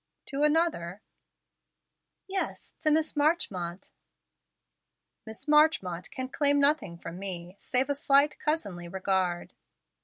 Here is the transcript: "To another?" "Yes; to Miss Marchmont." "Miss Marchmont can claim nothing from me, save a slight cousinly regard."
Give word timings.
"To 0.25 0.41
another?" 0.41 0.99
"Yes; 2.25 2.73
to 2.81 2.89
Miss 2.89 3.15
Marchmont." 3.15 3.91
"Miss 5.27 5.47
Marchmont 5.47 6.09
can 6.09 6.27
claim 6.27 6.59
nothing 6.59 6.97
from 6.97 7.19
me, 7.19 7.55
save 7.59 7.87
a 7.87 7.93
slight 7.93 8.39
cousinly 8.39 8.87
regard." 8.87 9.53